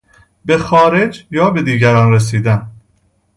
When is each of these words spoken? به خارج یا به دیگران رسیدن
به 0.45 0.57
خارج 0.57 1.25
یا 1.31 1.49
به 1.49 1.61
دیگران 1.61 2.11
رسیدن 2.13 2.67